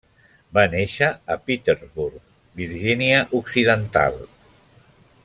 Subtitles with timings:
[0.57, 2.25] Va néixer a Petersburg,
[2.63, 4.21] Virgínia Occidental.